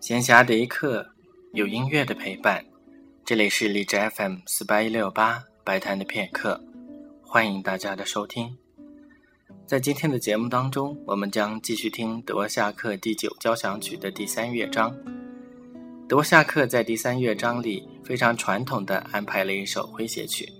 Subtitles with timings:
[0.00, 1.06] 闲暇的一刻，
[1.52, 2.64] 有音乐的陪伴。
[3.22, 6.58] 这里是荔枝 FM 四八一六八白谈的片刻，
[7.22, 8.56] 欢迎大家的收听。
[9.66, 14.90] 在今天的节目当中，我们将继续听德沃夏克第九交响曲的第三乐章。
[16.08, 20.50] 德沃夏克在第三乐章里非常传统的安排了一首诙谐曲。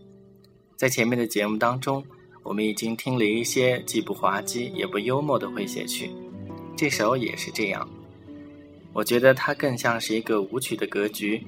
[0.77, 2.05] 在前面的节目当中，
[2.43, 6.11] 我们已经听了一些既不滑稽也不幽默的诙谐曲，
[6.77, 7.89] 这首也是这样。
[8.93, 11.45] 我觉得它更像是一个舞曲的格局，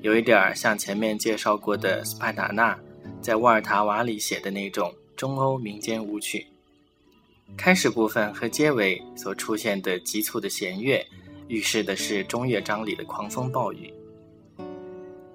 [0.00, 2.78] 有一点儿像前面介绍过的斯派达纳
[3.20, 6.46] 在沃尔塔瓦里写的那种中欧民间舞曲。
[7.56, 11.06] 开始部分和结尾所出现的急促的弦乐，
[11.48, 13.92] 预示的是中乐章里的狂风暴雨。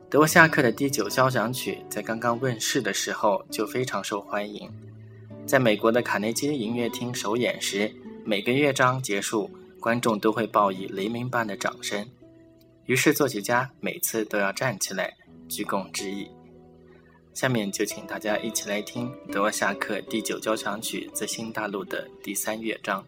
[0.10, 4.70] 德沃夏克的第九交响曲在刚刚问世的时候就非常受欢迎，
[5.46, 7.90] 在美国的卡内基音乐厅首演时，
[8.26, 9.50] 每个乐章结束。
[9.82, 12.08] 观众都会报以雷鸣般的掌声，
[12.86, 15.12] 于是作曲家每次都要站起来
[15.50, 16.30] 鞠躬致意。
[17.34, 23.04] 下面就请大家一起来听德沃夏克第九交响曲自新大陆的第三乐章。